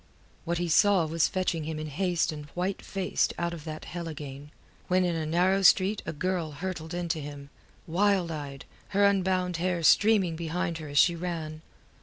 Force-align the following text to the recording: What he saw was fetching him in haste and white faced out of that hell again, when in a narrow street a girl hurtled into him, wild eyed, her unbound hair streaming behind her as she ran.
What 0.45 0.57
he 0.57 0.67
saw 0.67 1.05
was 1.05 1.27
fetching 1.27 1.65
him 1.65 1.77
in 1.77 1.85
haste 1.85 2.31
and 2.31 2.47
white 2.55 2.81
faced 2.81 3.35
out 3.37 3.53
of 3.53 3.65
that 3.65 3.85
hell 3.85 4.07
again, 4.07 4.49
when 4.87 5.05
in 5.05 5.15
a 5.15 5.27
narrow 5.27 5.61
street 5.61 6.01
a 6.07 6.11
girl 6.11 6.53
hurtled 6.53 6.95
into 6.95 7.19
him, 7.19 7.51
wild 7.85 8.31
eyed, 8.31 8.65
her 8.97 9.05
unbound 9.05 9.57
hair 9.57 9.83
streaming 9.83 10.35
behind 10.35 10.79
her 10.79 10.89
as 10.89 10.97
she 10.97 11.15
ran. 11.15 11.61